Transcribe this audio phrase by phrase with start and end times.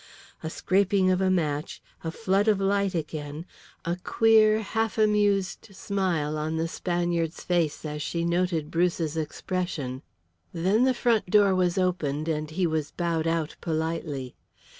[0.41, 3.45] A scraping of a match, a flood of light again,
[3.85, 10.01] a queer half amused smile on the Spaniard's face, as she noted Bruce's expression.
[10.51, 14.33] Then the front door was opened, and he was bowed out politely.